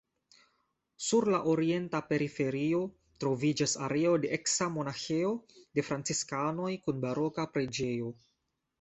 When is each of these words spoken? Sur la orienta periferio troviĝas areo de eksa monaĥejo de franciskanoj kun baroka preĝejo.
Sur 1.07 1.29
la 1.33 1.41
orienta 1.51 1.99
periferio 2.13 2.81
troviĝas 3.25 3.77
areo 3.89 4.15
de 4.25 4.33
eksa 4.41 4.71
monaĥejo 4.81 5.37
de 5.59 5.89
franciskanoj 5.93 6.75
kun 6.89 7.09
baroka 7.09 7.51
preĝejo. 7.57 8.15